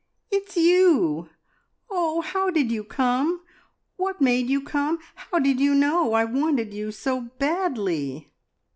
[0.31, 1.29] "It's you!
[1.87, 3.43] Oh, how did you come?
[3.97, 4.97] What made you come?
[5.13, 8.33] How did you know I wanted you so badly?"